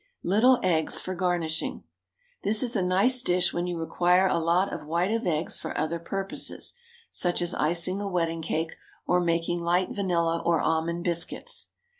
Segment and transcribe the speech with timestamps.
[0.23, 1.83] LITTLE EGGS FOR GARNISHING.
[2.43, 5.77] This is a nice dish when you require a lot of white of eggs for
[5.77, 6.73] other purposes,
[7.11, 8.75] such as iceing a wedding cake,
[9.05, 11.67] or making light vanilla or almond biscuits.